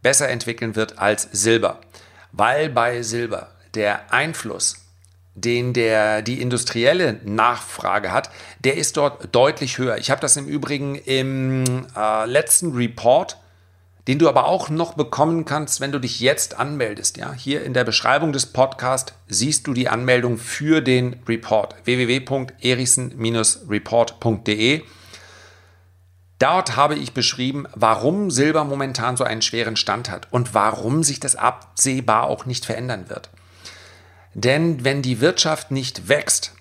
besser 0.02 0.28
entwickeln 0.28 0.76
wird 0.76 0.98
als 0.98 1.28
Silber. 1.32 1.80
Weil 2.32 2.68
bei 2.68 3.02
Silber 3.02 3.50
der 3.74 4.12
Einfluss, 4.12 4.76
den 5.40 5.72
der, 5.72 6.22
die 6.22 6.40
industrielle 6.40 7.20
Nachfrage 7.24 8.12
hat, 8.12 8.30
der 8.64 8.76
ist 8.76 8.96
dort 8.96 9.34
deutlich 9.34 9.78
höher. 9.78 9.98
Ich 9.98 10.10
habe 10.10 10.20
das 10.20 10.36
im 10.36 10.46
Übrigen 10.46 10.94
im 10.94 11.86
äh, 11.96 12.26
letzten 12.26 12.72
Report 12.72 13.38
den 14.08 14.18
du 14.18 14.28
aber 14.28 14.46
auch 14.46 14.70
noch 14.70 14.94
bekommen 14.94 15.44
kannst, 15.44 15.82
wenn 15.82 15.92
du 15.92 15.98
dich 15.98 16.18
jetzt 16.18 16.58
anmeldest. 16.58 17.18
Ja, 17.18 17.34
hier 17.34 17.62
in 17.62 17.74
der 17.74 17.84
Beschreibung 17.84 18.32
des 18.32 18.46
Podcasts 18.46 19.12
siehst 19.28 19.66
du 19.66 19.74
die 19.74 19.90
Anmeldung 19.90 20.38
für 20.38 20.80
den 20.80 21.16
Report 21.28 21.74
www.erichsen-report.de. 21.84 24.82
Dort 26.38 26.76
habe 26.76 26.94
ich 26.94 27.12
beschrieben, 27.12 27.66
warum 27.74 28.30
Silber 28.30 28.64
momentan 28.64 29.18
so 29.18 29.24
einen 29.24 29.42
schweren 29.42 29.76
Stand 29.76 30.10
hat 30.10 30.26
und 30.30 30.54
warum 30.54 31.02
sich 31.02 31.20
das 31.20 31.36
absehbar 31.36 32.28
auch 32.28 32.46
nicht 32.46 32.64
verändern 32.64 33.10
wird. 33.10 33.28
Denn 34.44 34.84
wenn 34.84 35.02
die 35.02 35.20
Wirtschaft 35.20 35.72
nicht 35.72 36.08
wächst, 36.08 36.52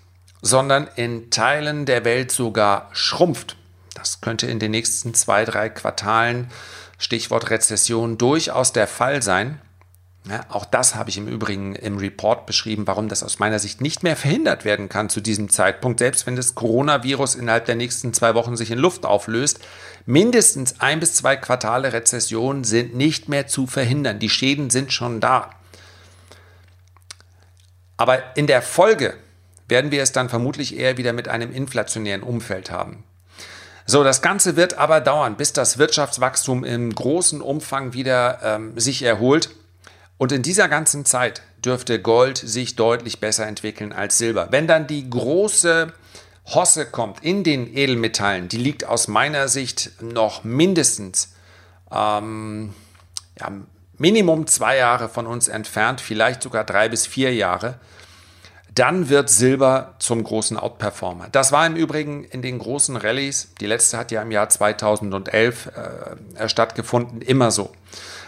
sondern 0.41 0.87
in 0.95 1.29
Teilen 1.29 1.85
der 1.85 2.05
Welt 2.05 2.31
sogar 2.31 2.89
schrumpft, 2.91 3.55
das 3.93 4.19
könnte 4.19 4.47
in 4.47 4.57
den 4.57 4.71
nächsten 4.71 5.13
zwei, 5.13 5.45
drei 5.45 5.69
Quartalen 5.69 6.49
Stichwort 6.97 7.51
Rezession 7.51 8.17
durchaus 8.17 8.73
der 8.73 8.87
Fall 8.87 9.21
sein. 9.21 9.61
Ja, 10.27 10.41
auch 10.49 10.65
das 10.65 10.95
habe 10.95 11.11
ich 11.11 11.19
im 11.19 11.27
Übrigen 11.27 11.75
im 11.75 11.97
Report 11.99 12.47
beschrieben, 12.47 12.87
warum 12.87 13.09
das 13.09 13.21
aus 13.21 13.37
meiner 13.37 13.59
Sicht 13.59 13.79
nicht 13.79 14.01
mehr 14.01 14.15
verhindert 14.15 14.65
werden 14.65 14.89
kann 14.89 15.09
zu 15.09 15.21
diesem 15.21 15.49
Zeitpunkt, 15.49 15.99
selbst 15.99 16.25
wenn 16.25 16.35
das 16.35 16.55
Coronavirus 16.55 17.35
innerhalb 17.35 17.65
der 17.65 17.75
nächsten 17.75 18.11
zwei 18.11 18.33
Wochen 18.33 18.57
sich 18.57 18.71
in 18.71 18.79
Luft 18.79 19.05
auflöst. 19.05 19.59
Mindestens 20.07 20.81
ein 20.81 20.99
bis 20.99 21.13
zwei 21.13 21.35
Quartale 21.35 21.93
Rezession 21.93 22.63
sind 22.63 22.95
nicht 22.95 23.29
mehr 23.29 23.45
zu 23.45 23.67
verhindern. 23.67 24.17
Die 24.17 24.29
Schäden 24.29 24.71
sind 24.71 24.91
schon 24.91 25.19
da. 25.19 25.51
Aber 27.97 28.37
in 28.37 28.47
der 28.47 28.61
Folge 28.61 29.15
werden 29.67 29.91
wir 29.91 30.01
es 30.01 30.11
dann 30.11 30.29
vermutlich 30.29 30.77
eher 30.77 30.97
wieder 30.97 31.13
mit 31.13 31.27
einem 31.27 31.51
inflationären 31.51 32.23
Umfeld 32.23 32.71
haben. 32.71 33.03
So, 33.85 34.03
das 34.03 34.21
Ganze 34.21 34.55
wird 34.55 34.77
aber 34.77 35.01
dauern, 35.01 35.37
bis 35.37 35.53
das 35.53 35.77
Wirtschaftswachstum 35.77 36.63
im 36.63 36.93
großen 36.93 37.41
Umfang 37.41 37.93
wieder 37.93 38.39
ähm, 38.43 38.77
sich 38.77 39.01
erholt. 39.01 39.49
Und 40.17 40.31
in 40.31 40.41
dieser 40.41 40.67
ganzen 40.67 41.05
Zeit 41.05 41.41
dürfte 41.63 42.01
Gold 42.01 42.37
sich 42.37 42.75
deutlich 42.75 43.19
besser 43.19 43.47
entwickeln 43.47 43.93
als 43.93 44.17
Silber. 44.17 44.47
Wenn 44.51 44.67
dann 44.67 44.87
die 44.87 45.09
große 45.09 45.93
Hosse 46.47 46.85
kommt 46.85 47.23
in 47.23 47.43
den 47.43 47.73
Edelmetallen, 47.75 48.49
die 48.49 48.57
liegt 48.57 48.85
aus 48.85 49.07
meiner 49.07 49.47
Sicht 49.47 49.91
noch 50.01 50.43
mindestens 50.43 51.33
ähm, 51.91 52.73
ja, 53.39 53.51
Minimum 53.97 54.47
zwei 54.47 54.77
Jahre 54.77 55.09
von 55.09 55.27
uns 55.27 55.47
entfernt, 55.47 56.01
vielleicht 56.01 56.43
sogar 56.43 56.63
drei 56.63 56.89
bis 56.89 57.07
vier 57.07 57.33
Jahre 57.33 57.79
dann 58.77 59.09
wird 59.09 59.29
Silber 59.29 59.95
zum 59.97 60.23
großen 60.23 60.55
Outperformer. 60.55 61.29
Das 61.31 61.51
war 61.51 61.65
im 61.65 61.75
Übrigen 61.75 62.23
in 62.23 62.43
den 62.43 62.59
großen 62.59 62.95
Rallyes, 62.95 63.53
die 63.59 63.65
letzte 63.65 63.97
hat 63.97 64.11
ja 64.11 64.21
im 64.21 64.29
Jahr 64.29 64.49
2011 64.49 65.71
äh, 66.37 66.47
stattgefunden, 66.47 67.21
immer 67.21 67.49
so. 67.49 67.71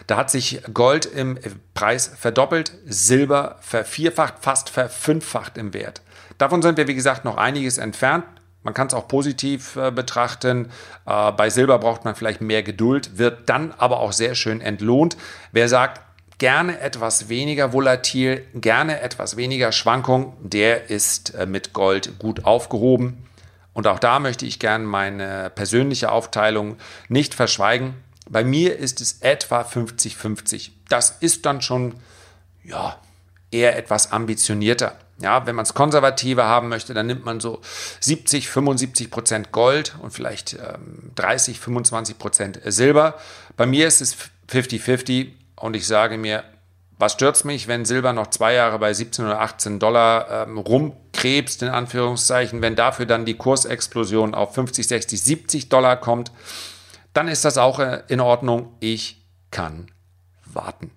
Da 0.07 0.17
hat 0.17 0.31
sich 0.31 0.61
Gold 0.73 1.05
im 1.05 1.38
Preis 1.75 2.11
verdoppelt, 2.19 2.71
Silber 2.88 3.57
vervierfacht, 3.61 4.35
fast 4.41 4.71
verfünffacht 4.71 5.55
im 5.55 5.75
Wert. 5.75 6.01
Davon 6.39 6.63
sind 6.63 6.77
wir, 6.77 6.88
wie 6.88 6.95
gesagt, 6.95 7.25
noch 7.25 7.38
einiges 7.38 7.77
entfernt. 7.77 8.25
Man 8.63 8.73
kann 8.73 8.87
es 8.87 8.93
auch 8.93 9.07
positiv 9.07 9.75
äh, 9.77 9.91
betrachten. 9.91 10.69
Äh, 11.05 11.31
bei 11.31 11.49
Silber 11.49 11.79
braucht 11.79 12.05
man 12.05 12.15
vielleicht 12.15 12.41
mehr 12.41 12.63
Geduld, 12.63 13.17
wird 13.17 13.49
dann 13.49 13.73
aber 13.77 13.99
auch 13.99 14.11
sehr 14.11 14.35
schön 14.35 14.61
entlohnt. 14.61 15.15
Wer 15.51 15.69
sagt, 15.69 16.01
gerne 16.39 16.79
etwas 16.79 17.29
weniger 17.29 17.74
volatil, 17.74 18.45
gerne 18.55 19.01
etwas 19.01 19.37
weniger 19.37 19.72
Schwankung, 19.72 20.35
der 20.41 20.89
ist 20.89 21.35
äh, 21.35 21.45
mit 21.45 21.74
Gold 21.74 22.19
gut 22.19 22.45
aufgehoben. 22.45 23.25
Und 23.74 23.87
auch 23.87 24.00
da 24.00 24.19
möchte 24.19 24.45
ich 24.45 24.59
gerne 24.59 24.85
meine 24.85 25.50
persönliche 25.51 26.11
Aufteilung 26.11 26.77
nicht 27.07 27.33
verschweigen. 27.33 27.93
Bei 28.29 28.43
mir 28.43 28.77
ist 28.77 29.00
es 29.00 29.22
etwa 29.22 29.61
50-50. 29.61 30.72
Das 30.89 31.11
ist 31.19 31.45
dann 31.45 31.61
schon 31.61 31.95
ja, 32.63 32.98
eher 33.51 33.77
etwas 33.77 34.11
ambitionierter. 34.11 34.95
Ja, 35.22 35.46
wenn 35.46 35.55
man 35.55 35.64
es 35.64 35.74
konservativer 35.74 36.46
haben 36.46 36.70
möchte, 36.70 36.94
dann 36.94 37.08
nimmt 37.08 37.25
man 37.25 37.40
so 37.40 37.62
70, 38.00 38.50
75 38.50 39.12
Prozent 39.12 39.51
Gold 39.51 39.96
und 40.01 40.12
vielleicht 40.12 40.53
ähm, 40.53 41.12
30, 41.16 41.60
25 41.60 42.18
Prozent 42.18 42.60
Silber. 42.66 43.16
Bei 43.58 43.66
mir 43.66 43.88
ist 43.88 44.01
es 44.01 44.16
50-50 44.50 45.32
und 45.58 45.75
ich 45.75 45.88
sage 45.88 46.18
mir, 46.18 46.44
was 46.98 47.14
stört 47.14 47.44
mich, 47.46 47.68
wenn 47.68 47.86
Silber 47.86 48.12
noch 48.12 48.27
zwei 48.27 48.53
Jahre 48.53 48.77
bei 48.79 48.94
17 48.94 49.25
oder 49.25 49.40
18 49.40 49.79
Dollar 49.79 50.48
ähm, 50.48 50.58
rumkrebst, 50.58 51.64
in 51.64 51.70
Anführungszeichen, 51.70 52.62
wenn 52.62 52.75
dafür 52.75 53.05
dann 53.05 53.25
die 53.25 53.36
Kursexplosion 53.36 54.36
auf 54.36 54.53
50, 54.53 54.86
60, 54.86 55.22
70 55.22 55.70
Dollar 55.70 55.98
kommt, 55.98 56.32
dann 57.14 57.27
ist 57.27 57.46
das 57.46 57.58
auch 57.58 57.79
äh, 57.79 58.03
in 58.10 58.20
Ordnung. 58.20 58.75
Ich 58.79 59.25
kann 59.51 59.88
warten. 60.46 60.92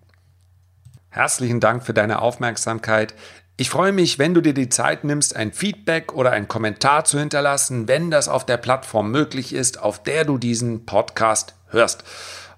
Herzlichen 1.11 1.61
Dank 1.61 1.85
für 1.85 1.95
deine 1.95 2.21
Aufmerksamkeit. 2.21 3.15
Ich 3.63 3.71
freue 3.71 3.93
mich, 3.93 4.19
wenn 4.19 4.35
du 4.35 4.41
dir 4.41 4.55
die 4.55 4.71
Zeit 4.71 5.05
nimmst, 5.05 5.37
ein 5.37 5.53
Feedback 5.53 6.15
oder 6.15 6.33
einen 6.33 6.49
Kommentar 6.49 7.05
zu 7.05 7.21
hinterlassen, 7.21 7.87
wenn 7.87 8.11
das 8.11 8.29
auf 8.29 8.45
der 8.45 8.57
Plattform 8.57 9.13
möglich 9.13 9.55
ist, 9.55 9.81
auf 9.81 10.03
der 10.03 10.25
du 10.25 10.37
diesen 10.37 10.85
Podcast 10.85 11.55
hörst. 11.69 12.03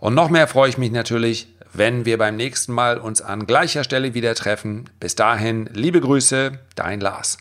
Und 0.01 0.15
noch 0.15 0.31
mehr 0.31 0.49
freue 0.49 0.71
ich 0.71 0.79
mich 0.79 0.93
natürlich, 0.93 1.55
wenn 1.75 2.07
wir 2.07 2.17
beim 2.17 2.37
nächsten 2.37 2.73
Mal 2.73 2.97
uns 2.97 3.21
an 3.21 3.47
gleicher 3.47 3.85
Stelle 3.85 4.15
wieder 4.15 4.35
treffen. 4.35 4.89
Bis 4.99 5.15
dahin, 5.15 5.69
liebe 5.75 6.01
Grüße, 6.01 6.59
dein 6.75 7.03
Lars. 7.03 7.37